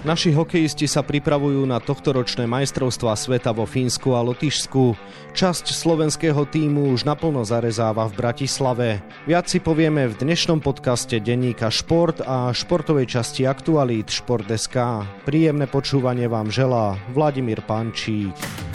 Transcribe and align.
Naši 0.00 0.32
hokejisti 0.32 0.88
sa 0.88 1.04
pripravujú 1.04 1.60
na 1.68 1.76
tohtoročné 1.76 2.48
majstrovstvá 2.48 3.12
sveta 3.20 3.52
vo 3.52 3.68
Fínsku 3.68 4.16
a 4.16 4.24
Lotyšsku. 4.24 4.96
Časť 5.36 5.76
slovenského 5.76 6.40
týmu 6.48 6.96
už 6.96 7.04
naplno 7.04 7.44
zarezáva 7.44 8.08
v 8.08 8.16
Bratislave. 8.16 9.04
Viac 9.28 9.52
si 9.52 9.60
povieme 9.60 10.08
v 10.08 10.16
dnešnom 10.16 10.64
podcaste 10.64 11.20
denníka 11.20 11.68
Šport 11.68 12.24
a 12.24 12.48
športovej 12.48 13.12
časti 13.12 13.44
Aktualít 13.44 14.08
Šport.sk. 14.08 15.04
Príjemné 15.28 15.68
počúvanie 15.68 16.32
vám 16.32 16.48
želá 16.48 16.96
Vladimír 17.12 17.60
Pančík. 17.60 18.69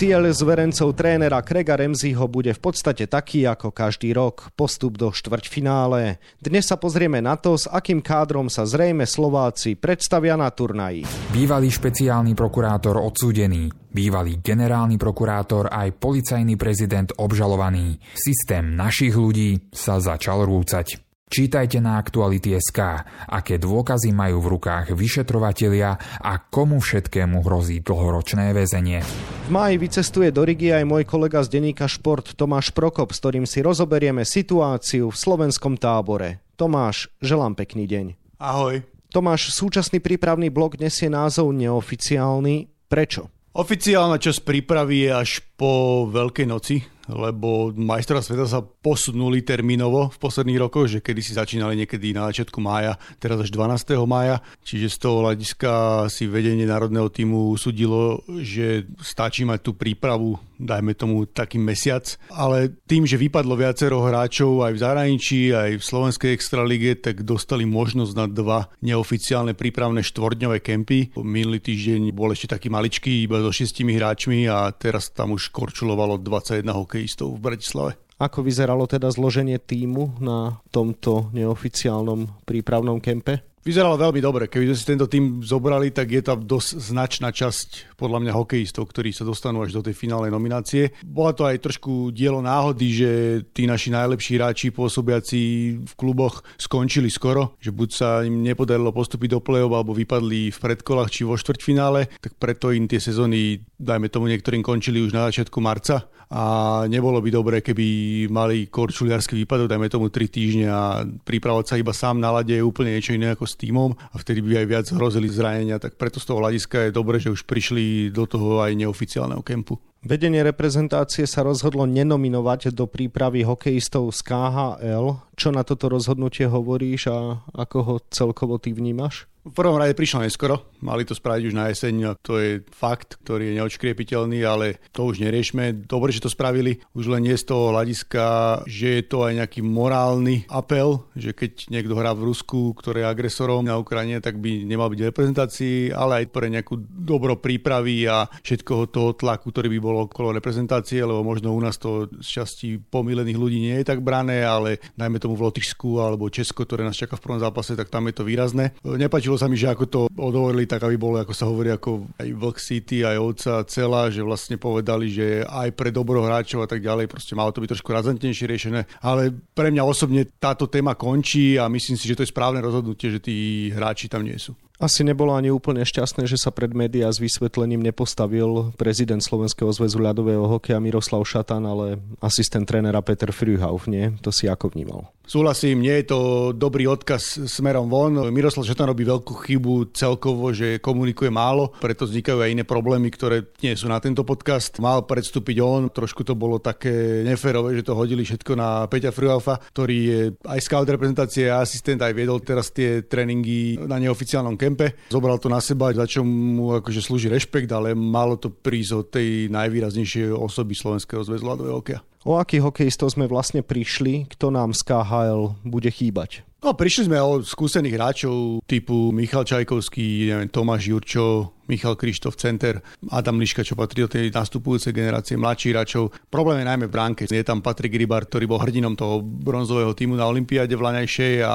Cieľ 0.00 0.32
zverencov 0.32 0.96
trénera 0.96 1.44
Krega 1.44 1.76
Remziho 1.76 2.24
bude 2.24 2.56
v 2.56 2.60
podstate 2.64 3.04
taký 3.04 3.44
ako 3.44 3.68
každý 3.68 4.16
rok, 4.16 4.48
postup 4.56 4.96
do 4.96 5.12
štvrťfinále. 5.12 6.16
Dnes 6.40 6.64
sa 6.64 6.80
pozrieme 6.80 7.20
na 7.20 7.36
to, 7.36 7.52
s 7.52 7.68
akým 7.68 8.00
kádrom 8.00 8.48
sa 8.48 8.64
zrejme 8.64 9.04
Slováci 9.04 9.76
predstavia 9.76 10.40
na 10.40 10.48
turnaji. 10.48 11.04
Bývalý 11.36 11.68
špeciálny 11.68 12.32
prokurátor 12.32 12.96
odsúdený, 12.96 13.68
bývalý 13.92 14.40
generálny 14.40 14.96
prokurátor 14.96 15.68
aj 15.68 15.92
policajný 16.00 16.56
prezident 16.56 17.12
obžalovaný. 17.20 18.00
Systém 18.16 18.72
našich 18.72 19.12
ľudí 19.12 19.68
sa 19.68 20.00
začal 20.00 20.48
rúcať. 20.48 21.09
Čítajte 21.30 21.78
na 21.78 21.94
Aktuality.sk, 22.02 23.06
aké 23.30 23.54
dôkazy 23.54 24.10
majú 24.10 24.42
v 24.42 24.58
rukách 24.58 24.98
vyšetrovatelia 24.98 25.94
a 26.18 26.42
komu 26.42 26.82
všetkému 26.82 27.46
hrozí 27.46 27.78
dlhoročné 27.86 28.50
väzenie. 28.50 28.98
V 29.46 29.50
máji 29.54 29.78
vycestuje 29.78 30.34
do 30.34 30.42
Rigi 30.42 30.74
aj 30.74 30.82
môj 30.82 31.06
kolega 31.06 31.38
z 31.46 31.54
denníka 31.54 31.86
Šport 31.86 32.34
Tomáš 32.34 32.74
Prokop, 32.74 33.14
s 33.14 33.22
ktorým 33.22 33.46
si 33.46 33.62
rozoberieme 33.62 34.26
situáciu 34.26 35.14
v 35.14 35.20
slovenskom 35.22 35.78
tábore. 35.78 36.42
Tomáš, 36.58 37.06
želám 37.22 37.54
pekný 37.54 37.86
deň. 37.86 38.06
Ahoj. 38.42 38.82
Tomáš, 39.14 39.54
súčasný 39.54 40.02
prípravný 40.02 40.50
blok 40.50 40.82
nesie 40.82 41.06
názov 41.06 41.54
neoficiálny. 41.54 42.90
Prečo? 42.90 43.30
Oficiálna 43.54 44.18
časť 44.18 44.42
prípravy 44.42 45.06
je 45.06 45.10
až 45.14 45.30
po 45.54 46.06
Veľkej 46.10 46.46
noci, 46.50 46.82
lebo 47.10 47.74
majstra 47.74 48.22
sveta 48.22 48.46
sa 48.46 48.62
posunuli 48.62 49.42
termínovo 49.42 50.08
v 50.14 50.18
posledných 50.22 50.62
rokoch, 50.62 50.86
že 50.86 51.02
kedy 51.02 51.20
si 51.20 51.32
začínali 51.34 51.74
niekedy 51.84 52.14
na 52.14 52.30
začiatku 52.30 52.62
mája, 52.62 52.96
teraz 53.18 53.42
až 53.42 53.50
12. 53.52 53.98
mája, 54.06 54.40
čiže 54.62 54.88
z 54.94 54.96
toho 55.02 55.26
hľadiska 55.26 56.06
si 56.08 56.30
vedenie 56.30 56.64
národného 56.64 57.10
týmu 57.10 57.52
usudilo, 57.52 58.22
že 58.40 58.86
stačí 59.02 59.42
mať 59.42 59.60
tú 59.60 59.72
prípravu, 59.74 60.38
dajme 60.60 60.92
tomu 60.92 61.24
taký 61.24 61.56
mesiac, 61.56 62.04
ale 62.30 62.72
tým, 62.84 63.08
že 63.08 63.16
vypadlo 63.16 63.56
viacero 63.56 64.04
hráčov 64.04 64.64
aj 64.68 64.72
v 64.76 64.82
zahraničí, 64.82 65.40
aj 65.56 65.70
v 65.80 65.84
slovenskej 65.84 66.30
extralige, 66.36 67.00
tak 67.00 67.24
dostali 67.24 67.64
možnosť 67.64 68.12
na 68.12 68.26
dva 68.28 68.68
neoficiálne 68.84 69.56
prípravné 69.56 70.04
štvordňové 70.04 70.60
kempy. 70.60 71.16
Minulý 71.20 71.64
týždeň 71.64 72.12
bol 72.12 72.36
ešte 72.36 72.52
taký 72.52 72.68
maličký, 72.68 73.24
iba 73.24 73.40
so 73.40 73.48
šestimi 73.48 73.96
hráčmi 73.96 74.46
a 74.46 74.68
teraz 74.76 75.08
tam 75.10 75.32
už 75.32 75.48
korčulovalo 75.50 76.20
21 76.20 76.68
hokej 76.76 76.99
hokejistov 77.00 77.40
v 77.40 77.40
Bratislave. 77.40 77.92
Ako 78.20 78.44
vyzeralo 78.44 78.84
teda 78.84 79.08
zloženie 79.08 79.56
týmu 79.56 80.20
na 80.20 80.60
tomto 80.68 81.32
neoficiálnom 81.32 82.44
prípravnom 82.44 83.00
kempe? 83.00 83.40
Vyzeralo 83.64 83.96
veľmi 83.96 84.20
dobre. 84.20 84.44
Keby 84.48 84.72
sme 84.72 84.76
si 84.76 84.84
tento 84.84 85.08
tým 85.08 85.40
zobrali, 85.40 85.88
tak 85.88 86.12
je 86.12 86.20
tam 86.20 86.44
dosť 86.44 86.80
značná 86.80 87.32
časť 87.32 87.89
podľa 88.00 88.24
mňa 88.24 88.32
hokejistov, 88.32 88.88
ktorí 88.88 89.12
sa 89.12 89.28
dostanú 89.28 89.60
až 89.60 89.76
do 89.76 89.84
tej 89.84 89.92
finálnej 89.92 90.32
nominácie. 90.32 90.96
Bola 91.04 91.36
to 91.36 91.44
aj 91.44 91.60
trošku 91.60 92.08
dielo 92.16 92.40
náhody, 92.40 92.88
že 92.88 93.10
tí 93.52 93.68
naši 93.68 93.92
najlepší 93.92 94.40
hráči 94.40 94.72
pôsobiaci 94.72 95.40
v 95.84 95.92
kluboch 96.00 96.40
skončili 96.56 97.12
skoro, 97.12 97.60
že 97.60 97.68
buď 97.68 97.88
sa 97.92 98.24
im 98.24 98.40
nepodarilo 98.40 98.88
postúpiť 98.96 99.36
do 99.36 99.40
play-off 99.44 99.76
alebo 99.76 99.92
vypadli 99.92 100.48
v 100.48 100.58
predkolách 100.58 101.12
či 101.12 101.28
vo 101.28 101.36
štvrťfinále, 101.36 102.08
tak 102.24 102.40
preto 102.40 102.72
im 102.72 102.88
tie 102.88 102.96
sezóny, 102.96 103.60
dajme 103.76 104.08
tomu 104.08 104.32
niektorým 104.32 104.64
končili 104.64 105.04
už 105.04 105.12
na 105.12 105.28
začiatku 105.28 105.60
marca 105.60 106.08
a 106.30 106.42
nebolo 106.86 107.18
by 107.18 107.30
dobré, 107.34 107.58
keby 107.58 107.86
mali 108.30 108.70
korčuliarský 108.70 109.34
výpadok, 109.34 109.66
dajme 109.66 109.90
tomu 109.90 110.14
3 110.14 110.30
týždne 110.30 110.66
a 110.70 111.02
pripravovať 111.02 111.66
sa 111.66 111.74
iba 111.74 111.90
sám 111.90 112.22
na 112.22 112.30
lade 112.30 112.54
je 112.54 112.62
úplne 112.62 112.94
niečo 112.94 113.18
iné 113.18 113.34
ako 113.34 113.50
s 113.50 113.58
týmom 113.58 113.98
a 113.98 114.14
vtedy 114.14 114.38
by 114.38 114.62
aj 114.62 114.66
viac 114.70 114.86
hrozili 114.94 115.26
zranenia, 115.26 115.82
tak 115.82 115.98
preto 115.98 116.22
z 116.22 116.30
toho 116.30 116.38
hľadiska 116.38 116.86
je 116.86 116.94
dobré, 116.94 117.18
že 117.18 117.34
už 117.34 117.42
prišli 117.50 117.82
do 118.10 118.24
toho 118.26 118.62
aj 118.62 118.72
neoficiálneho 118.76 119.42
kempu. 119.42 119.78
Vedenie 120.00 120.40
reprezentácie 120.40 121.28
sa 121.28 121.44
rozhodlo 121.44 121.84
nenominovať 121.84 122.72
do 122.72 122.88
prípravy 122.88 123.44
hokejistov 123.44 124.08
z 124.16 124.24
KHL. 124.24 125.20
Čo 125.36 125.52
na 125.52 125.60
toto 125.60 125.92
rozhodnutie 125.92 126.48
hovoríš 126.48 127.12
a 127.12 127.44
ako 127.52 127.78
ho 127.84 127.94
celkovo 128.08 128.56
ty 128.56 128.72
vnímaš? 128.72 129.28
V 129.40 129.56
prvom 129.56 129.80
rade 129.80 129.96
prišlo 129.96 130.20
neskoro, 130.20 130.68
mali 130.84 131.00
to 131.08 131.16
spraviť 131.16 131.42
už 131.48 131.54
na 131.56 131.72
jeseň 131.72 132.20
to 132.20 132.36
je 132.36 132.60
fakt, 132.76 133.16
ktorý 133.24 133.48
je 133.48 133.56
neočkriepiteľný, 133.56 134.44
ale 134.44 134.84
to 134.92 135.08
už 135.08 135.16
neriešme. 135.24 135.88
Dobre, 135.88 136.12
že 136.12 136.20
to 136.20 136.28
spravili, 136.28 136.76
už 136.92 137.08
len 137.08 137.24
nie 137.24 137.32
z 137.40 137.48
toho 137.48 137.72
hľadiska, 137.72 138.24
že 138.68 139.00
je 139.00 139.04
to 139.08 139.24
aj 139.24 139.40
nejaký 139.40 139.64
morálny 139.64 140.44
apel, 140.52 141.08
že 141.16 141.32
keď 141.32 141.72
niekto 141.72 141.96
hrá 141.96 142.12
v 142.12 142.28
Rusku, 142.28 142.76
ktoré 142.76 143.00
je 143.00 143.08
agresorom 143.08 143.64
na 143.64 143.80
Ukrajine, 143.80 144.20
tak 144.20 144.36
by 144.36 144.68
nemal 144.68 144.92
byť 144.92 145.00
v 145.00 145.08
reprezentácii, 145.08 145.76
ale 145.88 146.20
aj 146.20 146.26
pre 146.36 146.52
nejakú 146.52 146.76
dobro 146.84 147.40
prípravy 147.40 148.04
a 148.12 148.28
všetkoho 148.44 148.92
toho 148.92 149.10
tlaku, 149.16 149.56
ktorý 149.56 149.72
by 149.72 149.80
bol 149.80 149.89
okolo 150.06 150.34
reprezentácie, 150.36 151.02
lebo 151.02 151.24
možno 151.24 151.54
u 151.54 151.60
nás 151.60 151.78
to 151.80 152.06
z 152.20 152.28
časti 152.42 152.68
pomílených 152.78 153.38
ľudí 153.38 153.58
nie 153.58 153.76
je 153.80 153.88
tak 153.88 154.04
brané, 154.04 154.46
ale 154.46 154.78
najmä 154.94 155.18
tomu 155.18 155.34
v 155.34 155.50
Lotyšsku 155.50 155.98
alebo 155.98 156.30
Česko, 156.30 156.62
ktoré 156.64 156.86
nás 156.86 156.98
čaká 156.98 157.18
v 157.18 157.24
prvom 157.24 157.40
zápase, 157.40 157.74
tak 157.74 157.90
tam 157.90 158.06
je 158.06 158.14
to 158.14 158.26
výrazné. 158.26 158.76
Nepačilo 158.84 159.34
sa 159.34 159.50
mi, 159.50 159.58
že 159.58 159.70
ako 159.70 159.84
to 159.86 160.00
odhovorili, 160.14 160.68
tak 160.68 160.86
aby 160.86 160.96
bolo, 161.00 161.18
ako 161.18 161.34
sa 161.34 161.48
hovorí, 161.50 161.74
ako 161.74 162.06
aj 162.20 162.28
Vlk 162.30 162.58
City, 162.60 163.02
aj 163.02 163.16
Ovca 163.18 163.54
celá, 163.66 164.12
že 164.12 164.22
vlastne 164.22 164.56
povedali, 164.60 165.10
že 165.10 165.26
aj 165.46 165.74
pre 165.74 165.90
dobro 165.90 166.22
hráčov 166.22 166.64
a 166.64 166.68
tak 166.70 166.84
ďalej, 166.84 167.10
proste 167.10 167.34
malo 167.34 167.50
to 167.50 167.62
byť 167.64 167.70
trošku 167.78 167.90
razantnejšie 167.90 168.46
riešené. 168.46 168.80
Ale 169.02 169.34
pre 169.54 169.72
mňa 169.72 169.82
osobne 169.82 170.28
táto 170.38 170.70
téma 170.70 170.94
končí 170.94 171.58
a 171.58 171.66
myslím 171.66 171.96
si, 171.96 172.06
že 172.06 172.16
to 172.16 172.24
je 172.24 172.32
správne 172.32 172.60
rozhodnutie, 172.62 173.10
že 173.10 173.20
tí 173.22 173.68
hráči 173.72 174.06
tam 174.06 174.22
nie 174.22 174.36
sú. 174.36 174.54
Asi 174.80 175.04
nebolo 175.04 175.36
ani 175.36 175.52
úplne 175.52 175.84
šťastné, 175.84 176.24
že 176.24 176.40
sa 176.40 176.48
pred 176.48 176.72
médiá 176.72 177.12
s 177.12 177.20
vysvetlením 177.20 177.84
nepostavil 177.84 178.72
prezident 178.80 179.20
Slovenského 179.20 179.68
zväzu 179.68 180.00
ľadového 180.00 180.48
hokeja 180.48 180.80
Miroslav 180.80 181.20
Šatan, 181.28 181.68
ale 181.68 182.00
asistent 182.24 182.64
trénera 182.64 183.04
Peter 183.04 183.28
Frühauf, 183.28 183.84
nie? 183.84 184.16
To 184.24 184.32
si 184.32 184.48
ako 184.48 184.72
vnímal? 184.72 185.12
Súhlasím, 185.30 185.86
nie 185.86 185.94
je 186.02 186.10
to 186.10 186.18
dobrý 186.50 186.90
odkaz 186.90 187.46
smerom 187.46 187.86
von. 187.86 188.18
Miroslav 188.34 188.66
Šatan 188.66 188.90
robí 188.90 189.06
veľkú 189.06 189.46
chybu 189.46 189.94
celkovo, 189.94 190.50
že 190.50 190.82
komunikuje 190.82 191.30
málo, 191.30 191.70
preto 191.78 192.02
vznikajú 192.02 192.42
aj 192.42 192.50
iné 192.50 192.64
problémy, 192.66 193.14
ktoré 193.14 193.46
nie 193.62 193.78
sú 193.78 193.86
na 193.86 194.02
tento 194.02 194.26
podcast. 194.26 194.82
Mal 194.82 195.06
predstúpiť 195.06 195.62
on, 195.62 195.94
trošku 195.94 196.26
to 196.26 196.34
bolo 196.34 196.58
také 196.58 197.22
neférové, 197.22 197.78
že 197.78 197.86
to 197.86 197.94
hodili 197.94 198.26
všetko 198.26 198.58
na 198.58 198.90
Peťa 198.90 199.14
Fruhaufa, 199.14 199.62
ktorý 199.70 199.98
je 200.02 200.20
aj 200.50 200.60
scout 200.66 200.90
reprezentácie 200.90 201.46
asistent, 201.46 202.02
aj 202.02 202.10
viedol 202.10 202.42
teraz 202.42 202.74
tie 202.74 203.06
tréningy 203.06 203.78
na 203.86 204.02
neoficiálnom 204.02 204.58
kempe. 204.70 204.94
Zobral 205.10 205.42
to 205.42 205.50
na 205.50 205.58
seba, 205.58 205.90
za 205.90 206.06
čo 206.06 206.22
mu 206.22 206.78
akože 206.78 207.02
slúži 207.02 207.26
rešpekt, 207.26 207.70
ale 207.74 207.98
malo 207.98 208.38
to 208.38 208.54
prísť 208.54 208.92
od 208.94 209.06
tej 209.10 209.28
najvýraznejšej 209.50 210.30
osoby 210.30 210.78
Slovenského 210.78 211.26
zväzu 211.26 211.42
ľadového 211.42 211.82
hokeja. 211.82 212.00
O 212.20 212.36
akých 212.36 212.60
hokejistov 212.60 213.16
sme 213.16 213.24
vlastne 213.24 213.64
prišli, 213.64 214.28
kto 214.28 214.52
nám 214.52 214.76
z 214.76 214.84
KHL 214.84 215.56
bude 215.64 215.88
chýbať? 215.88 216.44
No, 216.60 216.76
prišli 216.76 217.08
sme 217.08 217.16
o 217.24 217.40
skúsených 217.40 217.96
hráčov 217.96 218.60
typu 218.68 219.08
Michal 219.16 219.48
Čajkovský, 219.48 220.28
neviem, 220.28 220.52
Tomáš 220.52 220.92
Jurčo, 220.92 221.56
Michal 221.70 221.94
Krištof 221.94 222.34
Center, 222.34 222.82
Adam 223.14 223.38
Liška, 223.38 223.62
čo 223.62 223.78
patrí 223.78 224.02
do 224.02 224.10
tej 224.10 224.34
nastupujúcej 224.34 224.90
generácie 224.90 225.38
mladších 225.38 225.70
hráčov. 225.70 226.10
Problém 226.26 226.60
je 226.60 226.66
najmä 226.66 226.84
v 226.90 226.92
bránke. 226.92 227.22
Je 227.30 227.46
tam 227.46 227.62
Patrik 227.62 227.94
Rybar, 227.94 228.26
ktorý 228.26 228.50
bol 228.50 228.58
hrdinom 228.58 228.98
toho 228.98 229.22
bronzového 229.22 229.94
týmu 229.94 230.18
na 230.18 230.26
Olympiáde 230.26 230.74
v 230.74 230.82
Lanajšej 230.82 231.46
a 231.46 231.54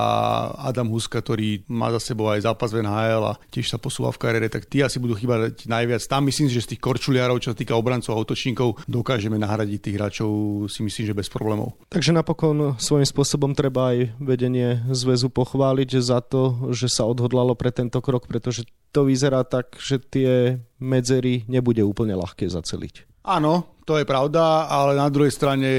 Adam 0.71 0.87
Huska, 0.87 1.19
ktorý 1.19 1.67
má 1.67 1.91
za 1.91 1.99
sebou 1.99 2.31
aj 2.31 2.47
zápas 2.47 2.71
v 2.71 2.87
NHL 2.87 3.23
a 3.27 3.37
tiež 3.51 3.67
sa 3.67 3.75
posúva 3.75 4.15
v 4.15 4.21
kariére, 4.23 4.47
tak 4.47 4.71
tí 4.71 4.79
asi 4.79 5.03
budú 5.03 5.19
chýbať 5.19 5.67
najviac. 5.67 5.99
Tam 6.07 6.23
myslím 6.23 6.47
že 6.47 6.63
z 6.63 6.73
tých 6.73 6.81
korčuliarov, 6.81 7.43
čo 7.43 7.51
sa 7.51 7.59
týka 7.59 7.75
obrancov 7.75 8.15
a 8.15 8.21
útočníkov, 8.23 8.87
dokážeme 8.87 9.35
nahradiť 9.35 9.79
tých 9.83 9.97
hráčov 9.99 10.31
si 10.71 10.81
myslím, 10.81 11.11
že 11.11 11.17
bez 11.17 11.27
problémov. 11.27 11.75
Takže 11.91 12.15
napokon 12.15 12.79
svojím 12.79 13.07
spôsobom 13.07 13.51
treba 13.51 13.91
aj 13.91 14.15
vedenie 14.17 14.79
zväzu 14.91 15.27
pochváliť 15.27 15.99
za 15.99 16.23
to, 16.23 16.71
že 16.71 16.87
sa 16.87 17.03
odhodlalo 17.03 17.53
pre 17.53 17.69
tento 17.75 17.99
krok, 17.99 18.31
pretože 18.31 18.63
to 18.95 19.03
vyzerá 19.03 19.43
tak, 19.43 19.75
že 19.75 19.99
tie 19.99 20.63
medzery 20.79 21.43
nebude 21.51 21.83
úplne 21.83 22.15
ľahké 22.15 22.47
zaceliť. 22.47 23.15
Áno, 23.25 23.81
to 23.89 23.97
je 23.97 24.05
pravda, 24.05 24.69
ale 24.69 24.93
na 24.93 25.09
druhej 25.09 25.33
strane 25.33 25.69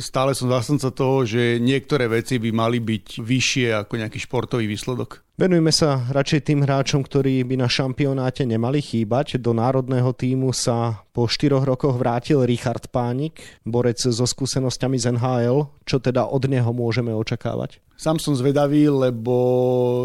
stále 0.00 0.32
som 0.32 0.48
zastanca 0.48 0.88
toho, 0.88 1.28
že 1.28 1.60
niektoré 1.60 2.08
veci 2.08 2.40
by 2.40 2.50
mali 2.52 2.80
byť 2.80 3.20
vyššie 3.20 3.66
ako 3.76 4.00
nejaký 4.00 4.18
športový 4.24 4.64
výsledok. 4.64 5.20
Venujme 5.34 5.74
sa 5.74 5.98
radšej 6.14 6.46
tým 6.46 6.62
hráčom, 6.62 7.02
ktorí 7.02 7.42
by 7.42 7.58
na 7.58 7.66
šampionáte 7.66 8.46
nemali 8.46 8.78
chýbať. 8.78 9.42
Do 9.42 9.50
národného 9.50 10.14
týmu 10.14 10.54
sa 10.54 11.02
po 11.10 11.26
štyroch 11.26 11.66
rokoch 11.66 11.98
vrátil 11.98 12.46
Richard 12.46 12.86
Pánik, 12.94 13.42
borec 13.66 13.98
so 13.98 14.30
skúsenosťami 14.30 14.94
z 14.94 15.18
NHL. 15.18 15.66
Čo 15.82 15.98
teda 15.98 16.30
od 16.30 16.46
neho 16.46 16.70
môžeme 16.70 17.10
očakávať? 17.10 17.82
Sám 17.94 18.18
som 18.18 18.34
zvedavý, 18.34 18.90
lebo 18.90 19.34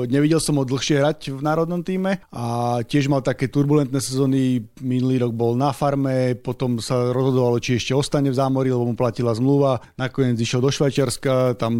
nevidel 0.05 0.37
som 0.37 0.61
ho 0.61 0.63
dlhšie 0.63 1.01
hrať 1.01 1.33
v 1.33 1.41
národnom 1.41 1.81
týme 1.81 2.21
a 2.29 2.77
tiež 2.85 3.09
mal 3.09 3.25
také 3.25 3.49
turbulentné 3.49 3.97
sezóny. 3.97 4.61
Minulý 4.77 5.25
rok 5.25 5.33
bol 5.33 5.57
na 5.57 5.73
farme, 5.73 6.37
potom 6.37 6.77
sa 6.77 7.09
rozhodovalo, 7.09 7.57
či 7.57 7.81
ešte 7.81 7.97
ostane 7.97 8.29
v 8.29 8.37
zámori, 8.37 8.69
lebo 8.69 8.85
mu 8.85 8.93
platila 8.93 9.33
zmluva. 9.33 9.81
Nakoniec 9.97 10.37
išiel 10.37 10.61
do 10.61 10.69
Švajčiarska, 10.69 11.57
tam 11.57 11.73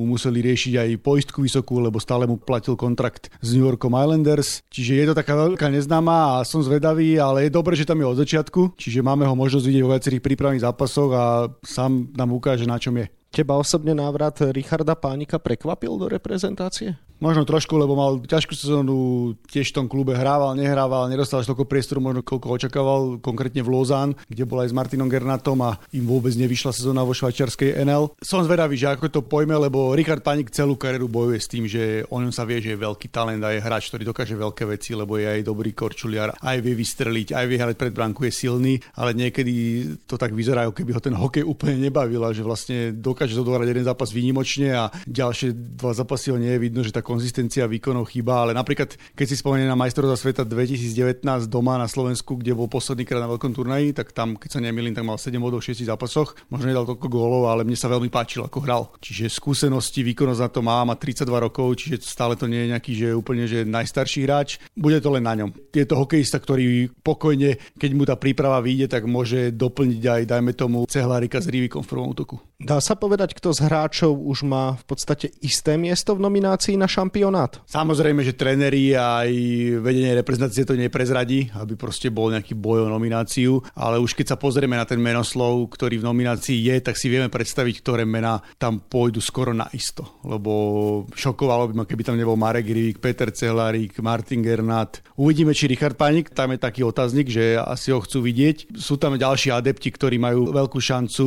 mu 0.00 0.16
museli 0.16 0.40
riešiť 0.40 0.74
aj 0.80 1.04
poistku 1.04 1.44
vysokú, 1.44 1.76
lebo 1.76 2.00
stále 2.00 2.24
mu 2.24 2.40
platil 2.40 2.72
kontrakt 2.90 3.30
s 3.38 3.54
New 3.54 3.62
Yorkom 3.62 3.94
Islanders. 3.94 4.66
Čiže 4.74 4.92
je 4.98 5.06
to 5.06 5.14
taká 5.14 5.38
veľká 5.38 5.70
neznáma 5.70 6.42
a 6.42 6.46
som 6.46 6.58
zvedavý, 6.58 7.14
ale 7.22 7.46
je 7.46 7.54
dobré, 7.54 7.78
že 7.78 7.86
tam 7.86 8.02
je 8.02 8.10
od 8.10 8.18
začiatku, 8.18 8.74
čiže 8.74 9.06
máme 9.06 9.22
ho 9.30 9.38
možnosť 9.38 9.62
vidieť 9.62 9.82
vo 9.86 9.92
viacerých 9.94 10.24
prípravných 10.26 10.66
zápasoch 10.66 11.10
a 11.14 11.24
sám 11.62 12.10
nám 12.18 12.34
ukáže, 12.34 12.66
na 12.66 12.82
čom 12.82 12.98
je. 12.98 13.19
Teba 13.30 13.54
osobne 13.54 13.94
návrat 13.94 14.42
Richarda 14.50 14.98
Pánika 14.98 15.38
prekvapil 15.38 15.94
do 15.94 16.10
reprezentácie? 16.10 16.98
Možno 17.20 17.44
trošku, 17.44 17.76
lebo 17.76 17.92
mal 17.92 18.16
ťažkú 18.24 18.56
sezónu, 18.56 18.96
tiež 19.44 19.70
v 19.70 19.76
tom 19.76 19.86
klube 19.92 20.16
hrával, 20.16 20.56
nehrával, 20.56 21.04
nedostal 21.04 21.44
toľko 21.44 21.68
priestoru, 21.68 22.00
možno 22.00 22.24
koľko 22.24 22.48
očakával, 22.56 23.00
konkrétne 23.20 23.60
v 23.60 23.76
Lozán, 23.76 24.16
kde 24.24 24.48
bol 24.48 24.64
aj 24.64 24.72
s 24.72 24.76
Martinom 24.80 25.04
Gernatom 25.04 25.60
a 25.60 25.76
im 25.92 26.08
vôbec 26.08 26.32
nevyšla 26.32 26.72
sezóna 26.72 27.04
vo 27.04 27.12
švajčiarskej 27.12 27.76
NL. 27.84 28.16
Som 28.24 28.40
zvedavý, 28.40 28.80
že 28.80 28.88
ako 28.88 29.12
to 29.12 29.20
pojme, 29.20 29.52
lebo 29.52 29.92
Richard 29.92 30.24
Panik 30.24 30.48
celú 30.48 30.80
kariéru 30.80 31.12
bojuje 31.12 31.38
s 31.44 31.50
tým, 31.52 31.68
že 31.68 32.08
o 32.08 32.16
ňom 32.24 32.32
sa 32.32 32.48
vie, 32.48 32.56
že 32.56 32.72
je 32.72 32.80
veľký 32.80 33.12
talent 33.12 33.44
a 33.44 33.52
je 33.52 33.60
hráč, 33.60 33.92
ktorý 33.92 34.08
dokáže 34.08 34.40
veľké 34.40 34.64
veci, 34.72 34.96
lebo 34.96 35.20
je 35.20 35.28
aj 35.28 35.44
dobrý 35.44 35.76
korčuliar, 35.76 36.40
aj 36.40 36.56
vie 36.64 36.72
vystreliť, 36.72 37.36
aj 37.36 37.44
vie 37.44 37.60
hrať 37.60 37.76
pred 37.76 37.92
bránku, 37.92 38.24
je 38.24 38.32
silný, 38.32 38.80
ale 38.96 39.12
niekedy 39.12 39.84
to 40.08 40.16
tak 40.16 40.32
vyzerá, 40.32 40.64
ako 40.64 40.72
keby 40.72 40.96
ho 40.96 41.04
ten 41.04 41.12
hokej 41.12 41.44
úplne 41.44 41.84
nebavil 41.84 42.24
a 42.24 42.32
že 42.32 42.40
vlastne 42.40 42.96
dokáže 42.96 43.19
zodohrať 43.28 43.68
jeden 43.68 43.84
zápas 43.84 44.08
výnimočne 44.08 44.72
a 44.72 44.88
ďalšie 45.04 45.76
dva 45.76 45.92
zápasy 45.92 46.32
ho 46.32 46.40
nie 46.40 46.56
je 46.56 46.62
vidno, 46.64 46.80
že 46.80 46.96
tak 46.96 47.04
konzistencia 47.04 47.68
výkonov 47.68 48.08
chýba, 48.08 48.48
ale 48.48 48.56
napríklad 48.56 48.96
keď 49.12 49.26
si 49.28 49.36
spomeniem 49.36 49.68
na 49.68 49.76
majstrovstvá 49.76 50.16
sveta 50.16 50.42
2019 50.48 51.20
doma 51.50 51.76
na 51.76 51.90
Slovensku, 51.90 52.40
kde 52.40 52.56
bol 52.56 52.70
posledný 52.70 53.04
krát 53.04 53.20
na 53.20 53.28
veľkom 53.28 53.52
turnaji, 53.52 53.92
tak 53.92 54.16
tam, 54.16 54.38
keď 54.40 54.48
sa 54.56 54.60
nemýlim, 54.64 54.96
tak 54.96 55.04
mal 55.04 55.20
7 55.20 55.36
bodov 55.36 55.60
v 55.60 55.74
6 55.74 55.84
zápasoch. 55.84 56.38
Možno 56.48 56.70
nedal 56.70 56.88
toľko 56.88 57.06
gólov, 57.10 57.50
ale 57.50 57.66
mne 57.66 57.76
sa 57.76 57.90
veľmi 57.90 58.08
páčil, 58.08 58.46
ako 58.46 58.58
hral. 58.62 58.82
Čiže 59.02 59.28
skúsenosti, 59.28 60.06
výkonnosť 60.06 60.40
na 60.40 60.48
to 60.48 60.60
má, 60.62 60.80
má 60.86 60.94
32 60.94 61.26
rokov, 61.26 61.74
čiže 61.76 62.06
stále 62.06 62.38
to 62.38 62.46
nie 62.46 62.64
je 62.64 62.70
nejaký, 62.72 62.92
že 62.94 63.08
úplne 63.12 63.44
že 63.50 63.66
najstarší 63.66 64.24
hráč. 64.24 64.62
Bude 64.78 65.02
to 65.02 65.10
len 65.10 65.26
na 65.26 65.34
ňom. 65.34 65.50
Je 65.74 65.84
to 65.84 65.98
hokejista, 65.98 66.38
ktorý 66.38 66.88
pokojne, 67.02 67.58
keď 67.76 67.90
mu 67.92 68.04
tá 68.06 68.14
príprava 68.14 68.62
vyjde, 68.62 68.86
tak 68.92 69.04
môže 69.10 69.50
doplniť 69.50 70.02
aj, 70.06 70.22
dajme 70.30 70.52
tomu, 70.54 70.86
cehlárika 70.86 71.42
s 71.42 71.50
Rivikom 71.50 71.82
v 71.82 71.90
prvom 71.90 72.08
útoku. 72.12 72.49
Dá 72.60 72.76
sa 72.76 72.92
povedať, 72.92 73.32
kto 73.32 73.56
z 73.56 73.64
hráčov 73.64 74.12
už 74.12 74.44
má 74.44 74.76
v 74.76 74.84
podstate 74.84 75.32
isté 75.40 75.80
miesto 75.80 76.12
v 76.12 76.20
nominácii 76.20 76.76
na 76.76 76.84
šampionát? 76.84 77.56
Samozrejme, 77.64 78.20
že 78.20 78.36
tréneri 78.36 78.92
aj 78.92 79.32
vedenie 79.80 80.12
reprezentácie 80.12 80.68
to 80.68 80.76
neprezradí, 80.76 81.48
aby 81.56 81.72
proste 81.80 82.12
bol 82.12 82.28
nejaký 82.28 82.52
boj 82.52 82.84
o 82.84 82.92
nomináciu, 82.92 83.64
ale 83.72 83.96
už 83.96 84.12
keď 84.12 84.36
sa 84.36 84.36
pozrieme 84.36 84.76
na 84.76 84.84
ten 84.84 85.00
menoslov, 85.00 85.72
ktorý 85.72 86.04
v 86.04 86.08
nominácii 86.12 86.60
je, 86.68 86.76
tak 86.84 87.00
si 87.00 87.08
vieme 87.08 87.32
predstaviť, 87.32 87.80
ktoré 87.80 88.04
mená 88.04 88.44
tam 88.60 88.76
pôjdu 88.76 89.24
skoro 89.24 89.56
na 89.56 89.64
isto, 89.72 90.20
lebo 90.20 91.08
šokovalo 91.16 91.72
by 91.72 91.74
ma, 91.80 91.84
keby 91.88 92.04
tam 92.04 92.20
nebol 92.20 92.36
Marek 92.36 92.68
Rivík, 92.68 93.00
Peter 93.00 93.32
Cehlarík, 93.32 93.96
Martin 94.04 94.44
Gernat. 94.44 95.00
Uvidíme, 95.16 95.56
či 95.56 95.64
Richard 95.64 95.96
Panik, 95.96 96.36
tam 96.36 96.52
je 96.52 96.60
taký 96.60 96.84
otáznik, 96.84 97.32
že 97.32 97.56
asi 97.56 97.88
ho 97.88 98.04
chcú 98.04 98.20
vidieť. 98.20 98.76
Sú 98.76 99.00
tam 99.00 99.16
ďalší 99.16 99.48
adepti, 99.48 99.88
ktorí 99.88 100.20
majú 100.20 100.52
veľkú 100.52 100.76
šancu 100.76 101.24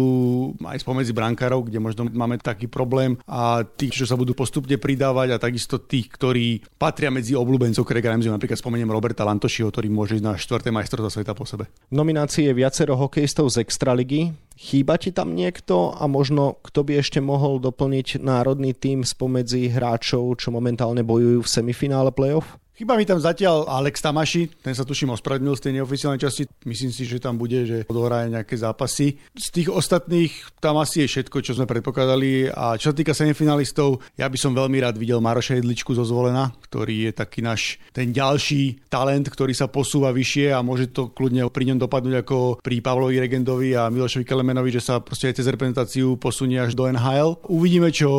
aj 0.62 0.78
spomedzi 0.86 1.23
brankárov, 1.24 1.72
kde 1.72 1.80
možno 1.80 2.12
máme 2.12 2.36
taký 2.36 2.68
problém 2.68 3.16
a 3.24 3.64
tí, 3.64 3.88
čo 3.88 4.04
sa 4.04 4.20
budú 4.20 4.36
postupne 4.36 4.76
pridávať 4.76 5.32
a 5.32 5.40
takisto 5.40 5.80
tých, 5.80 6.12
ktorí 6.12 6.60
patria 6.76 7.08
medzi 7.08 7.32
obľúbencov 7.40 7.88
Craig 7.88 8.04
Ramsey, 8.04 8.28
napríklad 8.28 8.60
spomeniem 8.60 8.92
Roberta 8.92 9.24
Lantošiho, 9.24 9.72
ktorý 9.72 9.88
môže 9.88 10.20
ísť 10.20 10.26
na 10.28 10.36
4. 10.36 10.68
majstrovstvo 10.68 11.24
sveta 11.24 11.32
po 11.32 11.48
sebe. 11.48 11.72
V 11.88 11.96
nominácii 11.96 12.52
je 12.52 12.54
viacero 12.54 13.00
hokejistov 13.00 13.48
z 13.56 13.64
Extraligy. 13.64 14.36
Chýba 14.60 15.00
ti 15.00 15.16
tam 15.16 15.34
niekto 15.34 15.96
a 15.96 16.06
možno 16.06 16.60
kto 16.62 16.84
by 16.84 17.00
ešte 17.00 17.24
mohol 17.24 17.58
doplniť 17.64 18.22
národný 18.22 18.76
tým 18.76 19.02
spomedzi 19.02 19.72
hráčov, 19.72 20.38
čo 20.38 20.52
momentálne 20.52 21.02
bojujú 21.02 21.42
v 21.42 21.50
semifinále 21.50 22.12
playoff? 22.12 22.60
Chyba 22.74 22.98
mi 22.98 23.06
tam 23.06 23.22
zatiaľ 23.22 23.70
Alex 23.70 24.02
Tamaši, 24.02 24.50
ten 24.66 24.74
sa 24.74 24.82
tuším 24.82 25.14
ospravedlnil 25.14 25.54
z 25.54 25.62
tej 25.62 25.74
neoficiálnej 25.78 26.18
časti, 26.18 26.50
myslím 26.66 26.90
si, 26.90 27.06
že 27.06 27.22
tam 27.22 27.38
bude, 27.38 27.70
že 27.70 27.86
odohraje 27.86 28.34
nejaké 28.34 28.58
zápasy. 28.58 29.22
Z 29.38 29.48
tých 29.54 29.70
ostatných 29.70 30.34
tam 30.58 30.82
asi 30.82 31.06
je 31.06 31.12
všetko, 31.14 31.38
čo 31.46 31.54
sme 31.54 31.70
predpokladali 31.70 32.50
a 32.50 32.74
čo 32.82 32.90
sa 32.90 32.98
týka 32.98 33.14
semifinalistov, 33.14 34.02
ja 34.18 34.26
by 34.26 34.38
som 34.42 34.58
veľmi 34.58 34.82
rád 34.82 34.98
videl 34.98 35.22
Maroša 35.22 35.62
Jedličku 35.62 35.94
zo 35.94 36.02
Zvolena, 36.02 36.50
ktorý 36.66 37.08
je 37.08 37.12
taký 37.14 37.46
náš 37.46 37.78
ten 37.94 38.10
ďalší 38.10 38.90
talent, 38.90 39.30
ktorý 39.30 39.54
sa 39.54 39.70
posúva 39.70 40.10
vyššie 40.10 40.58
a 40.58 40.66
môže 40.66 40.90
to 40.90 41.14
kľudne 41.14 41.46
pri 41.54 41.70
ňom 41.70 41.78
dopadnúť 41.78 42.26
ako 42.26 42.58
pri 42.58 42.82
Pavlovi 42.82 43.22
Regendovi 43.22 43.78
a 43.78 43.94
Milošovi 43.94 44.26
Kelemenovi, 44.26 44.74
že 44.74 44.82
sa 44.82 44.98
proste 44.98 45.30
aj 45.30 45.38
cez 45.38 45.46
reprezentáciu 45.46 46.18
posunie 46.18 46.58
až 46.58 46.74
do 46.74 46.90
NHL. 46.90 47.38
Uvidíme, 47.54 47.94
čo 47.94 48.10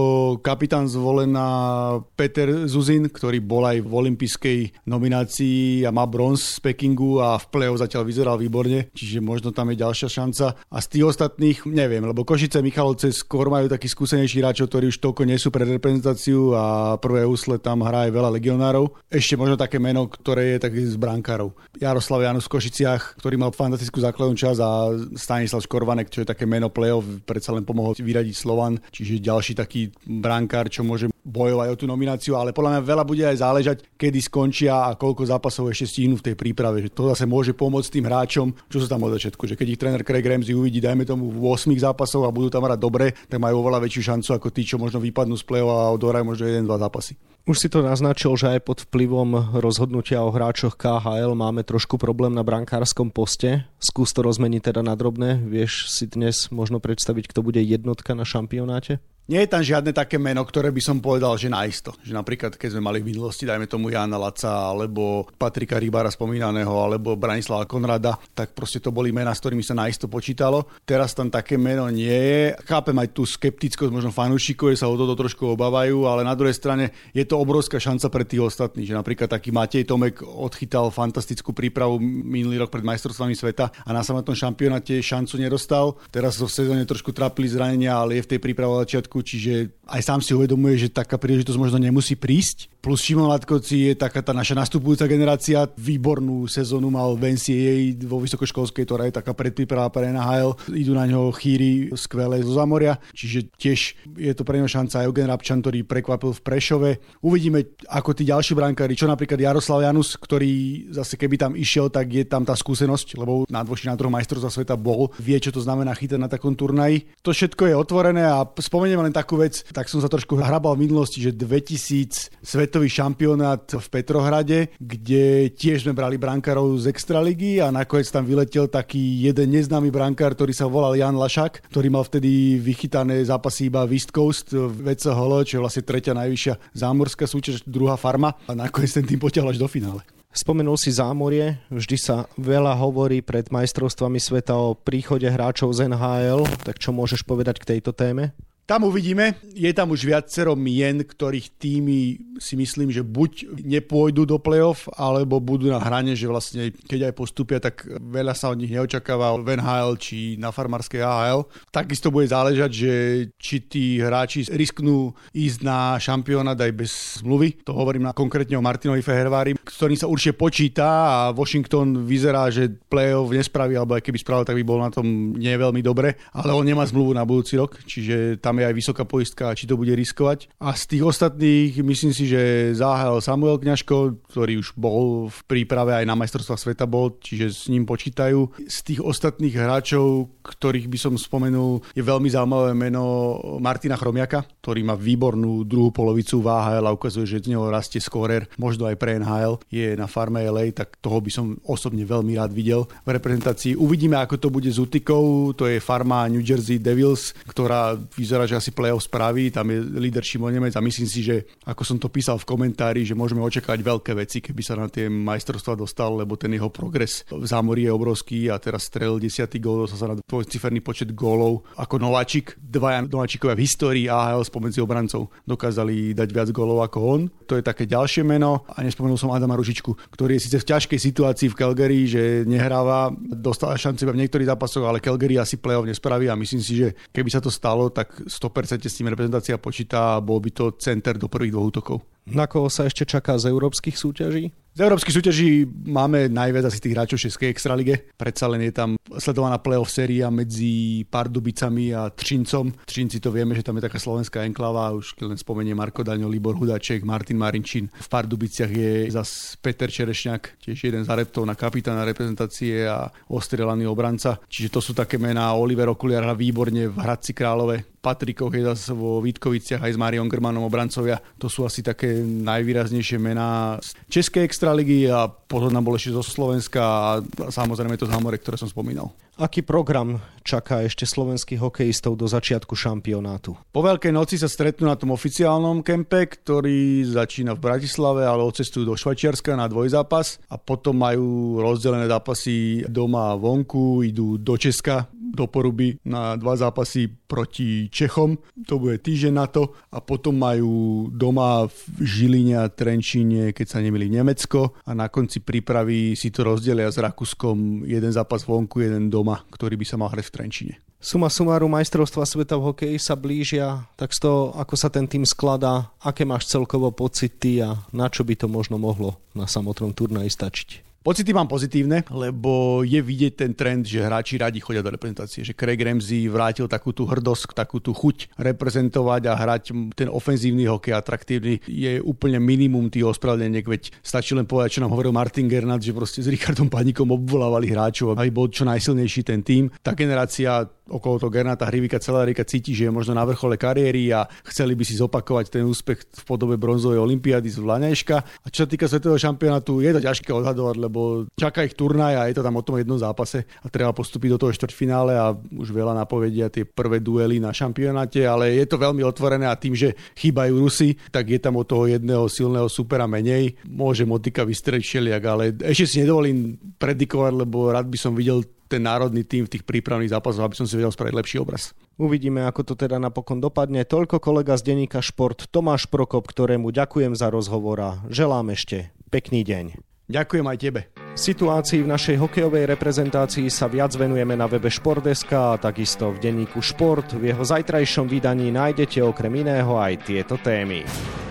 kapitán 0.46 0.86
Zvolena 0.86 1.98
Peter 2.14 2.70
Zuzin, 2.70 3.10
ktorý 3.10 3.42
bol 3.42 3.66
aj 3.66 3.82
v 3.82 3.90
olympijskej 3.90 4.43
európskej 4.44 4.84
nominácii 4.84 5.88
a 5.88 5.90
má 5.90 6.04
bronz 6.04 6.60
z 6.60 6.60
Pekingu 6.60 7.16
a 7.24 7.40
v 7.40 7.48
play-off 7.48 7.80
zatiaľ 7.80 8.04
vyzeral 8.04 8.36
výborne, 8.36 8.92
čiže 8.92 9.24
možno 9.24 9.56
tam 9.56 9.72
je 9.72 9.80
ďalšia 9.80 10.08
šanca. 10.12 10.46
A 10.68 10.78
z 10.84 10.86
tých 10.92 11.04
ostatných 11.08 11.64
neviem, 11.64 12.04
lebo 12.04 12.28
Košice 12.28 12.60
Michalovce 12.60 13.08
skôr 13.16 13.48
majú 13.48 13.72
takí 13.72 13.88
skúsenejší 13.88 14.44
hráčov, 14.44 14.68
ktorí 14.68 14.92
už 14.92 15.00
toľko 15.00 15.22
nie 15.24 15.40
sú 15.40 15.48
pre 15.48 15.64
reprezentáciu 15.64 16.52
a 16.52 16.94
prvé 17.00 17.24
úsle 17.24 17.56
tam 17.56 17.80
hrá 17.80 18.04
aj 18.04 18.12
veľa 18.12 18.30
legionárov. 18.36 18.92
Ešte 19.08 19.40
možno 19.40 19.56
také 19.56 19.80
meno, 19.80 20.04
ktoré 20.12 20.56
je 20.56 20.68
taký 20.68 20.84
z 20.84 21.00
brankárov. 21.00 21.56
Jaroslav 21.80 22.20
Janus 22.20 22.44
v 22.44 22.60
Košiciach, 22.60 23.16
ktorý 23.24 23.40
mal 23.40 23.56
fantastickú 23.56 24.04
základnú 24.04 24.36
čas 24.36 24.60
a 24.60 24.92
Stanislav 25.16 25.64
Škorvanek, 25.64 26.12
čo 26.12 26.20
je 26.20 26.28
také 26.28 26.44
meno 26.44 26.68
play-off, 26.68 27.08
predsa 27.24 27.56
len 27.56 27.64
pomohol 27.64 27.96
vyradiť 27.96 28.34
Slovan, 28.36 28.76
čiže 28.92 29.24
ďalší 29.24 29.56
taký 29.56 29.88
brankár, 30.04 30.68
čo 30.68 30.84
môže 30.84 31.13
bojovať 31.24 31.68
o 31.72 31.78
tú 31.80 31.84
nomináciu, 31.88 32.36
ale 32.36 32.52
podľa 32.52 32.78
mňa 32.78 32.82
veľa 32.84 33.04
bude 33.08 33.24
aj 33.24 33.40
záležať, 33.40 33.76
kedy 33.96 34.20
skončia 34.20 34.92
a 34.92 34.94
koľko 34.94 35.24
zápasov 35.24 35.72
ešte 35.72 35.96
stihnú 35.96 36.20
v 36.20 36.30
tej 36.30 36.36
príprave. 36.36 36.84
Že 36.84 36.92
to 36.92 37.02
zase 37.10 37.24
môže 37.24 37.56
pomôcť 37.56 37.88
tým 37.88 38.04
hráčom, 38.04 38.52
čo 38.68 38.78
sú 38.78 38.86
tam 38.86 39.02
od 39.08 39.16
začiatku. 39.16 39.48
Že 39.48 39.56
keď 39.56 39.66
ich 39.72 39.80
tréner 39.80 40.02
Craig 40.04 40.22
Ramsey 40.22 40.52
uvidí, 40.52 40.84
dajme 40.84 41.08
tomu 41.08 41.32
v 41.32 41.48
8 41.48 41.72
zápasov 41.80 42.28
a 42.28 42.30
budú 42.30 42.52
tam 42.52 42.68
hrať 42.68 42.78
dobre, 42.78 43.16
tak 43.26 43.40
majú 43.40 43.64
oveľa 43.64 43.82
väčšiu 43.82 44.02
šancu 44.14 44.30
ako 44.36 44.48
tí, 44.52 44.62
čo 44.68 44.76
možno 44.76 45.00
vypadnú 45.00 45.34
z 45.40 45.44
play 45.48 45.64
a 45.64 45.96
odohrajú 45.96 46.24
možno 46.28 46.44
1-2 46.44 46.68
zápasy. 46.68 47.16
Už 47.44 47.60
si 47.60 47.68
to 47.68 47.84
naznačil, 47.84 48.32
že 48.40 48.56
aj 48.56 48.64
pod 48.64 48.78
vplyvom 48.88 49.60
rozhodnutia 49.60 50.24
o 50.24 50.32
hráčoch 50.32 50.80
KHL 50.80 51.36
máme 51.36 51.60
trošku 51.60 52.00
problém 52.00 52.32
na 52.32 52.40
brankárskom 52.40 53.12
poste. 53.12 53.68
Skús 53.76 54.16
to 54.16 54.24
rozmeniť 54.24 54.72
teda 54.72 54.80
na 54.80 54.96
drobné. 54.96 55.44
Vieš 55.44 55.92
si 55.92 56.08
dnes 56.08 56.48
možno 56.48 56.80
predstaviť, 56.80 57.28
kto 57.28 57.44
bude 57.44 57.60
jednotka 57.60 58.16
na 58.16 58.24
šampionáte? 58.24 58.96
Nie 59.24 59.44
je 59.44 59.52
tam 59.56 59.64
žiadne 59.64 59.96
také 59.96 60.20
meno, 60.20 60.44
ktoré 60.44 60.68
by 60.68 60.82
som 60.84 61.00
povedal, 61.00 61.13
že 61.36 61.50
naisto. 61.50 61.92
Že 62.00 62.12
napríklad, 62.14 62.52
keď 62.54 62.78
sme 62.78 62.82
mali 62.86 62.98
v 63.02 63.12
minulosti, 63.12 63.44
dajme 63.44 63.68
tomu 63.68 63.90
Jana 63.90 64.16
Laca, 64.16 64.72
alebo 64.72 65.28
Patrika 65.36 65.76
Rybára 65.76 66.08
spomínaného, 66.08 66.70
alebo 66.70 67.18
Branislava 67.18 67.66
Konrada, 67.68 68.16
tak 68.32 68.56
proste 68.56 68.80
to 68.80 68.94
boli 68.94 69.10
mená, 69.10 69.34
s 69.34 69.42
ktorými 69.42 69.60
sa 69.60 69.76
naisto 69.76 70.08
počítalo. 70.08 70.64
Teraz 70.86 71.12
tam 71.12 71.28
také 71.28 71.60
meno 71.60 71.90
nie 71.90 72.08
je. 72.08 72.56
Chápem 72.64 72.96
aj 72.96 73.08
tú 73.12 73.28
skeptickosť 73.28 73.90
možno 73.90 74.14
fanúšikov, 74.14 74.72
že 74.72 74.86
sa 74.86 74.88
o 74.88 74.94
toto 74.94 75.18
trošku 75.18 75.58
obávajú, 75.58 76.06
ale 76.06 76.22
na 76.22 76.38
druhej 76.38 76.54
strane 76.54 76.94
je 77.10 77.26
to 77.26 77.36
obrovská 77.36 77.82
šanca 77.82 78.06
pre 78.08 78.24
tých 78.24 78.42
ostatných. 78.46 78.88
Že 78.88 78.98
napríklad 79.02 79.28
taký 79.28 79.50
Matej 79.50 79.84
Tomek 79.84 80.22
odchytal 80.22 80.94
fantastickú 80.94 81.50
prípravu 81.50 81.98
minulý 82.02 82.62
rok 82.62 82.70
pred 82.70 82.86
majstrovstvami 82.86 83.34
sveta 83.34 83.70
a 83.84 83.90
na 83.90 84.06
samotnom 84.06 84.38
šampionáte 84.38 85.02
šancu 85.02 85.36
nedostal. 85.36 85.98
Teraz 86.08 86.38
v 86.38 86.48
sezóne 86.48 86.86
trošku 86.86 87.10
trápili 87.10 87.50
zranenia, 87.50 87.98
ale 87.98 88.22
je 88.22 88.24
v 88.24 88.30
tej 88.36 88.40
príprave 88.40 88.72
začiatku 88.84 89.24
čiže 89.24 89.84
aj 89.88 90.00
sám 90.04 90.20
si 90.20 90.36
uvedomuje, 90.36 90.76
že 90.76 90.92
taká 91.04 91.20
príležitosť 91.20 91.60
možno 91.60 91.78
nemusí 91.78 92.18
prísť. 92.18 92.73
Plus 92.84 93.00
Šimon 93.00 93.32
Latkoci 93.32 93.88
je 93.88 93.92
taká 93.96 94.20
tá 94.20 94.36
naša 94.36 94.52
nastupujúca 94.52 95.08
generácia. 95.08 95.64
Výbornú 95.72 96.44
sezónu 96.44 96.92
mal 96.92 97.16
v 97.16 97.32
NCAA 97.32 98.04
vo 98.04 98.20
vysokoškolskej, 98.20 98.84
ktorá 98.84 99.08
je 99.08 99.16
taká 99.16 99.32
predpríprava 99.32 99.88
pre 99.88 100.12
NHL. 100.12 100.52
Idú 100.76 100.92
na 100.92 101.08
ňo 101.08 101.32
chýry 101.32 101.88
skvelé 101.96 102.44
zo 102.44 102.52
Zamoria, 102.52 103.00
čiže 103.16 103.48
tiež 103.56 103.96
je 104.20 104.32
to 104.36 104.44
pre 104.44 104.60
neho 104.60 104.68
šanca. 104.68 105.00
Eugen 105.00 105.32
Rabčan, 105.32 105.64
ktorý 105.64 105.88
prekvapil 105.88 106.36
v 106.36 106.44
Prešove. 106.44 106.90
Uvidíme, 107.24 107.72
ako 107.88 108.20
tí 108.20 108.28
ďalší 108.28 108.52
brankári, 108.52 108.92
čo 108.92 109.08
napríklad 109.08 109.40
Jaroslav 109.40 109.80
Janus, 109.80 110.20
ktorý 110.20 110.84
zase 110.92 111.16
keby 111.16 111.40
tam 111.40 111.56
išiel, 111.56 111.88
tak 111.88 112.12
je 112.12 112.28
tam 112.28 112.44
tá 112.44 112.52
skúsenosť, 112.52 113.16
lebo 113.16 113.48
na 113.48 113.64
dvoši 113.64 113.88
na 113.88 113.96
troch 113.96 114.12
majstrovstvá 114.12 114.52
sveta 114.52 114.76
bol, 114.76 115.08
vie, 115.24 115.40
čo 115.40 115.48
to 115.48 115.64
znamená 115.64 115.96
chytať 115.96 116.20
na 116.20 116.28
takom 116.28 116.52
turnaji. 116.52 117.08
To 117.24 117.32
všetko 117.32 117.64
je 117.64 117.80
otvorené 117.80 118.28
a 118.28 118.44
spomeniem 118.44 119.00
len 119.08 119.16
takú 119.16 119.40
vec, 119.40 119.64
tak 119.72 119.88
som 119.88 120.04
sa 120.04 120.12
trošku 120.12 120.36
hrabal 120.36 120.76
v 120.76 120.84
minulosti, 120.84 121.24
že 121.24 121.32
2000 121.32 122.44
svet 122.44 122.73
svetový 122.74 122.90
šampionát 122.90 123.70
v 123.70 123.86
Petrohrade, 123.86 124.74
kde 124.82 125.46
tiež 125.54 125.86
sme 125.86 125.94
brali 125.94 126.18
brankárov 126.18 126.74
z 126.74 126.90
Extraligy 126.90 127.62
a 127.62 127.70
nakoniec 127.70 128.10
tam 128.10 128.26
vyletel 128.26 128.66
taký 128.66 128.98
jeden 129.30 129.54
neznámy 129.54 129.94
brankár, 129.94 130.34
ktorý 130.34 130.50
sa 130.50 130.66
volal 130.66 130.98
Jan 130.98 131.14
Lašak, 131.14 131.70
ktorý 131.70 131.94
mal 131.94 132.02
vtedy 132.02 132.58
vychytané 132.58 133.22
zápasy 133.22 133.70
iba 133.70 133.86
v 133.86 133.94
East 133.94 134.10
Coast 134.10 134.50
VCHL, 134.50 135.46
čo 135.46 135.54
je 135.54 135.62
vlastne 135.62 135.86
tretia 135.86 136.18
najvyššia 136.18 136.74
zámorská 136.74 137.30
súťaž, 137.30 137.62
druhá 137.62 137.94
farma 137.94 138.34
a 138.50 138.58
nakoniec 138.58 138.90
ten 138.90 139.06
tým 139.06 139.22
potiahol 139.22 139.54
až 139.54 139.62
do 139.62 139.70
finále. 139.70 140.02
Spomenul 140.34 140.74
si 140.74 140.90
zámorie, 140.90 141.62
vždy 141.70 141.94
sa 141.94 142.26
veľa 142.42 142.74
hovorí 142.74 143.22
pred 143.22 143.54
majstrovstvami 143.54 144.18
sveta 144.18 144.58
o 144.58 144.74
príchode 144.74 145.30
hráčov 145.30 145.70
z 145.78 145.86
NHL, 145.94 146.42
tak 146.66 146.82
čo 146.82 146.90
môžeš 146.90 147.22
povedať 147.22 147.62
k 147.62 147.78
tejto 147.78 147.94
téme? 147.94 148.34
Tam 148.64 148.80
uvidíme. 148.88 149.36
Je 149.52 149.68
tam 149.76 149.92
už 149.92 150.08
viacero 150.08 150.56
mien, 150.56 151.04
ktorých 151.04 151.60
týmy 151.60 152.16
si 152.40 152.56
myslím, 152.56 152.88
že 152.88 153.04
buď 153.04 153.60
nepôjdu 153.60 154.24
do 154.24 154.40
play-off, 154.40 154.88
alebo 154.96 155.36
budú 155.36 155.68
na 155.68 155.76
hrane, 155.76 156.16
že 156.16 156.24
vlastne 156.24 156.72
keď 156.72 157.12
aj 157.12 157.14
postupia, 157.14 157.60
tak 157.60 157.84
veľa 157.84 158.32
sa 158.32 158.48
od 158.48 158.56
nich 158.56 158.72
neočakáva 158.72 159.36
v 159.36 159.60
NHL 159.60 160.00
či 160.00 160.40
na 160.40 160.48
farmárskej 160.48 161.04
AHL. 161.04 161.44
Takisto 161.68 162.08
bude 162.08 162.24
záležať, 162.24 162.70
že 162.72 162.92
či 163.36 163.60
tí 163.68 164.00
hráči 164.00 164.48
risknú 164.48 165.12
ísť 165.36 165.60
na 165.60 166.00
šampionát 166.00 166.56
aj 166.56 166.72
bez 166.72 167.20
zmluvy. 167.20 167.60
To 167.68 167.76
hovorím 167.76 168.08
na 168.08 168.16
konkrétne 168.16 168.56
o 168.56 168.64
Martinovi 168.64 169.04
Fehervári, 169.04 169.60
ktorým 169.60 170.00
sa 170.00 170.08
určite 170.08 170.40
počíta 170.40 170.88
a 170.88 171.16
Washington 171.36 172.00
vyzerá, 172.08 172.48
že 172.48 172.72
play-off 172.88 173.28
nespraví, 173.28 173.76
alebo 173.76 173.92
aj 173.92 174.08
keby 174.08 174.18
spravil, 174.24 174.48
tak 174.48 174.56
by 174.56 174.64
bol 174.64 174.80
na 174.80 174.88
tom 174.88 175.36
nie 175.36 175.52
veľmi 175.52 175.84
dobre, 175.84 176.16
ale 176.32 176.56
on 176.56 176.64
nemá 176.64 176.88
zmluvu 176.88 177.12
na 177.12 177.28
budúci 177.28 177.60
rok, 177.60 177.76
čiže 177.84 178.40
tam 178.40 178.53
tam 178.54 178.62
je 178.62 178.70
aj 178.70 178.78
vysoká 178.78 179.02
poistka, 179.02 179.50
či 179.58 179.66
to 179.66 179.74
bude 179.74 179.90
riskovať. 179.90 180.46
A 180.62 180.78
z 180.78 180.94
tých 180.94 181.02
ostatných, 181.02 181.74
myslím 181.82 182.14
si, 182.14 182.30
že 182.30 182.70
záhal 182.78 183.18
Samuel 183.18 183.58
Kňažko, 183.58 184.22
ktorý 184.30 184.62
už 184.62 184.78
bol 184.78 185.26
v 185.26 185.38
príprave 185.50 185.90
aj 185.90 186.06
na 186.06 186.14
majstrovstvách 186.14 186.62
sveta 186.62 186.86
bol, 186.86 187.18
čiže 187.18 187.50
s 187.50 187.66
ním 187.66 187.82
počítajú. 187.82 188.62
Z 188.70 188.78
tých 188.86 189.00
ostatných 189.02 189.58
hráčov, 189.58 190.30
ktorých 190.46 190.86
by 190.86 190.98
som 191.02 191.18
spomenul, 191.18 191.82
je 191.98 192.06
veľmi 192.06 192.30
zaujímavé 192.30 192.78
meno 192.78 193.34
Martina 193.58 193.98
Chromiaka, 193.98 194.46
ktorý 194.62 194.86
má 194.86 194.94
výbornú 194.94 195.66
druhú 195.66 195.90
polovicu 195.90 196.38
v 196.38 196.54
AHL 196.54 196.86
a 196.86 196.94
ukazuje, 196.94 197.26
že 197.26 197.42
z 197.42 197.58
neho 197.58 197.66
rastie 197.66 197.98
skórer, 197.98 198.46
možno 198.54 198.86
aj 198.86 198.94
pre 199.02 199.18
NHL. 199.18 199.58
Je 199.66 199.98
na 199.98 200.06
farme 200.06 200.46
LA, 200.46 200.70
tak 200.70 200.94
toho 201.02 201.18
by 201.18 201.30
som 201.34 201.58
osobne 201.66 202.06
veľmi 202.06 202.38
rád 202.38 202.54
videl 202.54 202.86
v 203.02 203.18
reprezentácii. 203.18 203.74
Uvidíme, 203.74 204.14
ako 204.22 204.38
to 204.38 204.46
bude 204.54 204.70
s 204.70 204.78
Utikou, 204.78 205.50
to 205.58 205.66
je 205.66 205.82
farma 205.82 206.30
New 206.30 206.46
Jersey 206.46 206.78
Devils, 206.78 207.34
ktorá 207.50 207.98
vyzerá 208.14 208.43
vyzerá, 208.44 208.60
že 208.60 208.60
asi 208.60 208.76
playoff 208.76 209.08
spraví, 209.08 209.50
tam 209.50 209.72
je 209.72 209.80
líder 209.80 210.22
Šimon 210.22 210.52
Nemec 210.52 210.76
a 210.76 210.84
myslím 210.84 211.08
si, 211.08 211.24
že 211.24 211.48
ako 211.64 211.82
som 211.82 211.96
to 211.96 212.12
písal 212.12 212.36
v 212.36 212.44
komentári, 212.44 213.08
že 213.08 213.16
môžeme 213.16 213.40
očakávať 213.40 213.80
veľké 213.80 214.12
veci, 214.12 214.38
keby 214.44 214.62
sa 214.62 214.76
na 214.76 214.86
tie 214.92 215.08
majstrovstvá 215.08 215.74
dostal, 215.74 216.12
lebo 216.20 216.36
ten 216.36 216.52
jeho 216.52 216.68
progres 216.68 217.24
v 217.32 217.46
zámorí 217.48 217.88
je 217.88 217.92
obrovský 217.92 218.52
a 218.52 218.60
teraz 218.60 218.92
strelil 218.92 219.16
10 219.16 219.48
gólov, 219.64 219.88
sa 219.88 220.04
na 220.04 220.20
dvojciferný 220.20 220.84
počet 220.84 221.16
gólov 221.16 221.64
ako 221.80 221.96
nováčik. 221.96 222.60
Dvaja 222.60 223.08
nováčikovia 223.08 223.56
v 223.56 223.64
histórii 223.64 224.06
AHL 224.06 224.44
spomedzi 224.44 224.84
obrancov 224.84 225.32
dokázali 225.48 226.12
dať 226.12 226.28
viac 226.28 226.48
gólov 226.52 226.84
ako 226.84 226.98
on. 227.00 227.22
To 227.48 227.56
je 227.56 227.64
také 227.64 227.88
ďalšie 227.88 228.26
meno 228.26 228.68
a 228.68 228.84
nespomenul 228.84 229.16
som 229.16 229.32
Adama 229.32 229.56
Ružičku, 229.56 229.96
ktorý 230.12 230.36
je 230.36 230.50
síce 230.50 230.58
v 230.60 230.68
ťažkej 230.68 231.00
situácii 231.00 231.48
v 231.52 231.58
Calgary, 231.58 232.00
že 232.04 232.44
nehráva, 232.44 233.14
dostal 233.16 233.72
šance 233.78 234.04
v 234.04 234.18
niektorých 234.18 234.50
zápasoch, 234.50 234.84
ale 234.84 235.00
Calgary 235.00 235.38
asi 235.38 235.56
playoff 235.56 235.86
nespraví 235.86 236.26
a 236.28 236.38
myslím 236.38 236.60
si, 236.60 236.72
že 236.82 236.88
keby 237.14 237.30
sa 237.30 237.40
to 237.40 237.52
stalo, 237.54 237.94
tak 237.94 238.10
100% 238.34 238.90
s 238.90 238.98
tým 238.98 239.06
reprezentácia 239.06 239.54
počíta 239.62 240.18
a 240.18 240.22
bol 240.22 240.42
by 240.42 240.50
to 240.50 240.74
center 240.74 241.14
do 241.14 241.30
prvých 241.30 241.54
dvoch 241.54 241.70
útokov. 241.70 241.98
Na 242.24 242.48
koho 242.48 242.72
sa 242.72 242.88
ešte 242.88 243.04
čaká 243.04 243.36
z 243.36 243.52
európskych 243.52 244.00
súťaží? 244.00 244.48
Z 244.74 244.80
európskych 244.80 245.14
súťaží 245.14 245.68
máme 245.68 246.26
najviac 246.32 246.66
asi 246.66 246.80
tých 246.80 246.96
hráčov 246.96 247.20
Českej 247.20 247.52
extralige. 247.52 248.10
Predsa 248.16 248.48
len 248.50 248.64
je 248.64 248.72
tam 248.74 248.96
sledovaná 249.20 249.60
playoff 249.60 249.92
séria 249.92 250.32
medzi 250.32 251.04
Pardubicami 251.06 251.94
a 251.94 252.10
Třincom. 252.10 252.72
Třinci 252.82 253.20
to 253.20 253.30
vieme, 253.30 253.54
že 253.54 253.62
tam 253.62 253.76
je 253.78 253.86
taká 253.86 254.00
slovenská 254.00 254.42
enklava. 254.42 254.90
Už 254.96 255.14
keď 255.14 255.30
len 255.30 255.38
spomenie 255.38 255.76
Marko 255.76 256.02
Daňo, 256.02 256.26
Libor 256.26 256.58
Hudaček, 256.58 257.04
Martin 257.06 257.38
Marinčín. 257.38 257.92
V 257.92 258.08
Pardubiciach 258.08 258.72
je 258.72 259.14
zas 259.14 259.54
Peter 259.60 259.86
Čerešňák, 259.86 260.64
tiež 260.64 260.90
jeden 260.90 261.06
z 261.06 261.12
adeptov 261.12 261.46
na 261.46 261.54
kapitána 261.54 262.02
reprezentácie 262.02 262.88
a 262.88 263.06
ostrelaný 263.30 263.86
obranca. 263.86 264.42
Čiže 264.48 264.74
to 264.74 264.80
sú 264.82 264.90
také 264.96 265.20
mená. 265.20 265.54
Oliver 265.54 265.92
Okuliar 265.92 266.24
hrá 266.24 266.34
výborne 266.34 266.90
v 266.90 266.96
Hradci 266.98 267.30
Králové. 267.30 267.93
Patrikov 268.04 268.52
je 268.52 268.68
zase 268.68 268.92
vo 268.92 269.24
Vítkoviciach 269.24 269.80
aj 269.80 269.96
s 269.96 270.00
Mariom 270.00 270.28
Grmanom 270.28 270.68
obrancovia. 270.68 271.16
To 271.40 271.48
sú 271.48 271.64
asi 271.64 271.80
také 271.80 272.20
najvýraznejšie 272.20 273.16
mená 273.16 273.80
z 273.80 273.96
Českej 274.12 274.44
extraligy 274.44 275.08
a 275.08 275.24
potom 275.32 275.72
nám 275.72 275.88
bol 275.88 275.96
ešte 275.96 276.12
zo 276.12 276.20
Slovenska 276.20 276.84
a 276.84 277.04
samozrejme 277.48 277.96
to 277.96 278.04
z 278.04 278.12
Hamore, 278.12 278.36
ktoré 278.36 278.60
som 278.60 278.68
spomínal. 278.68 279.08
Aký 279.34 279.66
program 279.66 280.22
čaká 280.46 280.86
ešte 280.86 281.10
slovenských 281.10 281.58
hokejistov 281.58 282.14
do 282.14 282.30
začiatku 282.30 282.78
šampionátu? 282.78 283.58
Po 283.74 283.82
Veľkej 283.82 284.14
noci 284.14 284.38
sa 284.38 284.46
stretnú 284.46 284.86
na 284.86 284.94
tom 284.94 285.10
oficiálnom 285.10 285.82
kempe, 285.82 286.30
ktorý 286.30 287.02
začína 287.02 287.58
v 287.58 287.64
Bratislave, 287.66 288.22
ale 288.22 288.46
odcestujú 288.46 288.86
do 288.86 288.94
Švajčiarska 288.94 289.58
na 289.58 289.66
dvojzápas 289.66 290.38
a 290.46 290.54
potom 290.54 291.02
majú 291.02 291.58
rozdelené 291.58 292.06
zápasy 292.06 292.86
doma 292.86 293.34
a 293.34 293.38
vonku, 293.40 294.06
idú 294.06 294.38
do 294.38 294.54
Česka 294.54 295.10
do 295.34 295.50
Poruby 295.50 295.98
na 296.06 296.38
dva 296.38 296.54
zápasy 296.54 297.10
proti 297.10 297.90
Čechom. 297.90 298.38
To 298.70 298.78
bude 298.78 299.02
týždeň 299.02 299.34
na 299.34 299.46
to 299.50 299.74
a 299.90 299.98
potom 299.98 300.38
majú 300.38 301.06
doma 301.10 301.66
v 301.66 301.78
Žiline 302.00 302.54
a 302.58 302.70
Trenčíne, 302.70 303.50
keď 303.50 303.66
sa 303.66 303.78
nemili 303.82 304.06
Nemecko 304.06 304.78
a 304.86 304.94
na 304.94 305.10
konci 305.10 305.42
prípravy 305.42 306.14
si 306.14 306.30
to 306.30 306.46
rozdelia 306.46 306.88
s 306.88 307.02
Rakúskom 307.02 307.82
jeden 307.84 308.14
zápas 308.14 308.46
vonku, 308.46 308.80
jeden 308.80 309.10
doma, 309.10 309.42
ktorý 309.50 309.74
by 309.74 309.86
sa 309.86 309.98
mal 309.98 310.08
hrať 310.14 310.26
v 310.30 310.34
Trenčíne. 310.34 310.74
Suma 311.04 311.28
sumáru 311.28 311.68
majstrovstva 311.68 312.24
sveta 312.24 312.56
v 312.56 312.72
hokeji 312.72 312.96
sa 312.96 313.12
blížia, 313.12 313.84
tak 314.00 314.16
z 314.16 314.24
toho, 314.24 314.56
ako 314.56 314.72
sa 314.72 314.88
ten 314.88 315.04
tým 315.04 315.28
skladá, 315.28 315.92
aké 316.00 316.24
máš 316.24 316.48
celkovo 316.48 316.88
pocity 316.96 317.60
a 317.60 317.76
na 317.92 318.08
čo 318.08 318.24
by 318.24 318.32
to 318.32 318.48
možno 318.48 318.80
mohlo 318.80 319.20
na 319.36 319.44
samotnom 319.44 319.92
turnaji 319.92 320.32
stačiť? 320.32 320.93
Pocity 321.04 321.36
mám 321.36 321.52
pozitívne, 321.52 322.00
lebo 322.08 322.80
je 322.80 322.96
vidieť 322.96 323.36
ten 323.36 323.52
trend, 323.52 323.84
že 323.84 324.00
hráči 324.00 324.40
radi 324.40 324.56
chodia 324.56 324.80
do 324.80 324.88
reprezentácie, 324.88 325.44
že 325.44 325.52
Craig 325.52 325.76
Ramsey 325.76 326.32
vrátil 326.32 326.64
takú 326.64 326.96
tú 326.96 327.04
hrdosť, 327.04 327.52
takú 327.52 327.76
tú 327.76 327.92
chuť 327.92 328.32
reprezentovať 328.40 329.28
a 329.28 329.36
hrať 329.36 329.62
ten 329.92 330.08
ofenzívny 330.08 330.64
hokej 330.64 330.96
atraktívny. 330.96 331.60
Je 331.68 332.00
úplne 332.00 332.40
minimum 332.40 332.88
tých 332.88 333.04
ospravedleniek, 333.04 333.68
veď 333.68 333.92
stačí 334.00 334.32
len 334.32 334.48
povedať, 334.48 334.80
čo 334.80 334.82
nám 334.88 334.96
hovoril 334.96 335.12
Martin 335.12 335.44
Gernat, 335.44 335.84
že 335.84 335.92
proste 335.92 336.24
s 336.24 336.32
Richardom 336.32 336.72
Panikom 336.72 337.12
obvolávali 337.12 337.68
hráčov, 337.68 338.16
aby 338.16 338.32
bol 338.32 338.48
čo 338.48 338.64
najsilnejší 338.64 339.28
ten 339.28 339.44
tým. 339.44 339.68
Tá 339.84 339.92
generácia 339.92 340.64
okolo 340.88 341.16
toho 341.16 341.32
Gernata 341.32 341.64
Hrivika 341.64 341.96
celá 341.96 342.28
rika 342.28 342.44
cíti, 342.44 342.76
že 342.76 342.88
je 342.88 342.92
možno 342.92 343.16
na 343.16 343.24
vrchole 343.24 343.56
kariéry 343.56 344.12
a 344.12 344.28
chceli 344.52 344.76
by 344.76 344.84
si 344.84 345.00
zopakovať 345.00 345.48
ten 345.48 345.64
úspech 345.64 346.04
v 346.12 346.22
podobe 346.28 346.60
bronzovej 346.60 347.00
olimpiády 347.00 347.48
z 347.48 347.60
Vlaňajška. 347.60 348.16
A 348.20 348.46
čo 348.52 348.64
sa 348.64 348.68
týka 348.68 348.84
svetového 348.84 349.16
šampionátu, 349.16 349.80
je 349.80 349.96
to 349.96 350.00
ťažké 350.04 350.28
odhadovať, 350.28 350.76
lebo 350.76 350.93
čaká 351.34 351.66
ich 351.66 351.74
turnaj 351.74 352.14
a 352.14 352.22
je 352.30 352.36
to 352.38 352.46
tam 352.46 352.56
o 352.58 352.62
tom 352.62 352.78
jednom 352.78 352.96
zápase 352.96 353.42
a 353.42 353.66
treba 353.66 353.90
postúpiť 353.90 354.36
do 354.36 354.40
toho 354.46 354.52
štvrťfinále 354.54 355.12
a 355.18 355.34
už 355.34 355.74
veľa 355.74 355.96
napovedia 355.98 356.46
tie 356.52 356.62
prvé 356.62 357.02
duely 357.02 357.42
na 357.42 357.50
šampionáte, 357.50 358.22
ale 358.22 358.54
je 358.54 358.66
to 358.68 358.78
veľmi 358.78 359.02
otvorené 359.02 359.50
a 359.50 359.58
tým, 359.58 359.74
že 359.74 359.98
chýbajú 360.18 360.60
Rusy, 360.60 360.96
tak 361.10 361.30
je 361.30 361.40
tam 361.42 361.58
od 361.58 361.66
toho 361.66 361.90
jedného 361.90 362.26
silného 362.30 362.70
supera 362.70 363.04
menej. 363.04 363.58
Môže 363.66 364.06
Motika 364.06 364.46
vystreliť 364.46 364.84
všelijak, 364.84 365.22
ale 365.26 365.44
ešte 365.60 365.86
si 365.86 365.96
nedovolím 366.02 366.56
predikovať, 366.78 367.32
lebo 367.34 367.72
rád 367.72 367.90
by 367.90 367.98
som 367.98 368.14
videl 368.14 368.46
ten 368.74 368.82
národný 368.82 369.22
tým 369.22 369.46
v 369.46 369.52
tých 369.54 369.64
prípravných 369.64 370.10
zápasoch, 370.10 370.42
aby 370.42 370.56
som 370.58 370.66
si 370.66 370.74
vedel 370.74 370.90
spraviť 370.90 371.14
lepší 371.14 371.36
obraz. 371.38 371.76
Uvidíme, 371.94 372.42
ako 372.48 372.66
to 372.66 372.74
teda 372.74 372.98
napokon 372.98 373.38
dopadne. 373.38 373.86
Toľko 373.86 374.18
kolega 374.18 374.58
z 374.58 374.74
denníka 374.74 374.98
Šport 374.98 375.46
Tomáš 375.52 375.86
Prokop, 375.86 376.26
ktorému 376.26 376.74
ďakujem 376.74 377.14
za 377.14 377.30
rozhovor 377.30 377.78
a 377.78 377.90
želám 378.10 378.50
ešte 378.50 378.90
pekný 379.14 379.46
deň. 379.46 379.93
Ďakujem 380.04 380.44
aj 380.44 380.58
tebe. 380.60 380.80
Situácii 381.14 381.80
v 381.80 381.92
našej 381.94 382.16
hokejovej 382.20 382.68
reprezentácii 382.76 383.48
sa 383.48 383.70
viac 383.70 383.94
venujeme 383.96 384.36
na 384.36 384.44
webe 384.44 384.68
Športdeska 384.68 385.54
a 385.54 385.60
takisto 385.62 386.12
v 386.12 386.20
denníku 386.20 386.60
Šport. 386.60 387.16
V 387.16 387.32
jeho 387.32 387.40
zajtrajšom 387.40 388.10
vydaní 388.10 388.52
nájdete 388.52 389.00
okrem 389.00 389.46
iného 389.46 389.80
aj 389.80 390.10
tieto 390.10 390.36
témy. 390.36 390.84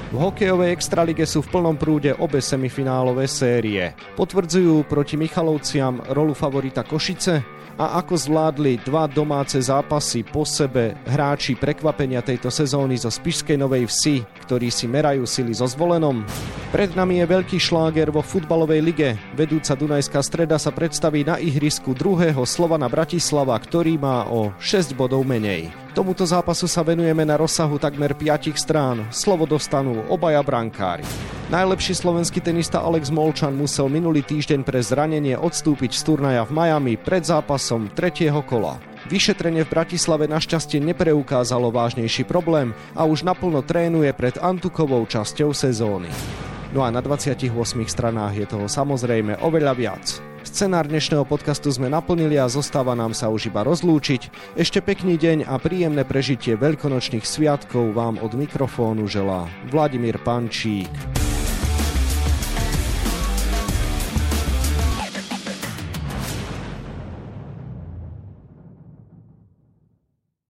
V 0.09 0.15
hokejovej 0.17 0.73
extralige 0.73 1.25
sú 1.25 1.45
v 1.45 1.51
plnom 1.53 1.77
prúde 1.77 2.13
obe 2.17 2.41
semifinálové 2.41 3.25
série. 3.29 3.93
Potvrdzujú 4.17 4.85
proti 4.89 5.17
Michalovciam 5.21 6.01
rolu 6.09 6.33
favorita 6.33 6.85
Košice 6.85 7.62
a 7.77 7.97
ako 8.01 8.13
zvládli 8.13 8.81
dva 8.85 9.09
domáce 9.09 9.57
zápasy 9.57 10.21
po 10.21 10.45
sebe 10.45 10.93
hráči 11.09 11.57
prekvapenia 11.57 12.21
tejto 12.21 12.53
sezóny 12.53 12.97
zo 12.99 13.09
Spišskej 13.09 13.57
Novej 13.57 13.89
Vsi, 13.89 14.21
ktorí 14.45 14.69
si 14.69 14.85
merajú 14.85 15.25
sily 15.25 15.57
so 15.57 15.65
zvolenom. 15.65 16.21
Pred 16.69 16.97
nami 16.97 17.21
je 17.21 17.25
veľký 17.29 17.57
šláger 17.57 18.09
vo 18.09 18.25
futbalovej 18.25 18.81
lige. 18.81 19.09
Vedúca 19.37 19.77
Dunajská 19.77 20.21
streda 20.25 20.57
sa 20.57 20.73
predstaví 20.73 21.21
na 21.21 21.37
ihrisku 21.37 21.93
druhého 21.93 22.45
Slovana 22.49 22.89
Bratislava, 22.89 23.53
ktorý 23.57 23.97
má 23.97 24.25
o 24.29 24.53
6 24.57 24.97
bodov 24.97 25.25
menej. 25.25 25.69
Tomuto 25.93 26.25
zápasu 26.25 26.65
sa 26.65 26.81
venujeme 26.81 27.21
na 27.21 27.37
rozsahu 27.37 27.77
takmer 27.77 28.17
5 28.17 28.57
strán. 28.57 29.05
Slovo 29.13 29.45
dostanú 29.45 30.01
obaja 30.09 30.41
brankári. 30.41 31.05
Najlepší 31.53 31.93
slovenský 31.93 32.41
tenista 32.41 32.81
Alex 32.81 33.13
Molčan 33.13 33.53
musel 33.53 33.85
minulý 33.85 34.25
týždeň 34.25 34.65
pre 34.65 34.81
zranenie 34.81 35.37
odstúpiť 35.37 35.93
z 35.93 36.01
turnaja 36.01 36.49
v 36.49 36.57
Miami 36.57 36.97
pred 36.97 37.21
zápasom 37.21 37.93
tretieho 37.93 38.41
kola. 38.41 38.81
Vyšetrenie 39.05 39.61
v 39.61 39.69
Bratislave 39.69 40.25
našťastie 40.25 40.81
nepreukázalo 40.81 41.69
vážnejší 41.69 42.25
problém 42.25 42.73
a 42.97 43.05
už 43.05 43.21
naplno 43.21 43.61
trénuje 43.61 44.09
pred 44.17 44.33
Antukovou 44.41 45.05
časťou 45.05 45.53
sezóny. 45.53 46.09
No 46.73 46.81
a 46.81 46.89
na 46.89 47.05
28 47.05 47.53
stranách 47.85 48.33
je 48.33 48.45
toho 48.49 48.65
samozrejme 48.65 49.37
oveľa 49.45 49.77
viac. 49.77 50.05
Scenár 50.41 50.89
dnešného 50.89 51.21
podcastu 51.21 51.69
sme 51.69 51.85
naplnili 51.85 52.33
a 52.41 52.49
zostáva 52.49 52.97
nám 52.97 53.13
sa 53.13 53.29
už 53.29 53.53
iba 53.53 53.61
rozlúčiť. 53.61 54.57
Ešte 54.57 54.81
pekný 54.81 55.21
deň 55.21 55.45
a 55.45 55.61
príjemné 55.61 56.01
prežitie 56.01 56.57
veľkonočných 56.57 57.21
sviatkov 57.21 57.93
vám 57.93 58.17
od 58.25 58.33
mikrofónu 58.33 59.05
želá 59.05 59.45
Vladimír 59.69 60.17
Pančík. 60.17 60.89